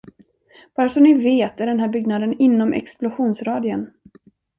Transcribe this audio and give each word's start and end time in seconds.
Bara 0.75 0.89
så 0.89 0.99
ni 0.99 1.13
vet 1.13 1.59
är 1.59 1.65
den 1.67 1.79
här 1.79 1.87
byggnaden 1.87 2.33
inom 2.37 2.73
explosionsradien. 2.73 3.91